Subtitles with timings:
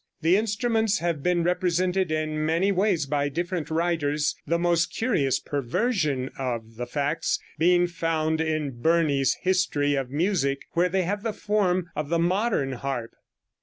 [0.21, 6.31] The instruments have been represented in many ways by different writers, the most curious perversion
[6.39, 11.91] of the facts being found in Burney's "History of Music," where they have the form
[11.95, 13.11] of the modern harp.